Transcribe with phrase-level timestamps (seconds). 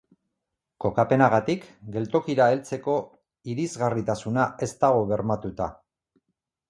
[0.83, 1.67] Kokapenagatik,
[1.97, 2.95] geltokira heltzeko
[3.55, 5.69] irisgarritasuna ez dago bermatuta.